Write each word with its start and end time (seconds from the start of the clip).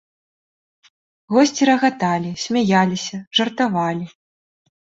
Госці 1.33 1.67
рагаталі, 1.71 2.31
смяяліся, 2.45 3.23
жартавалі. 3.41 4.05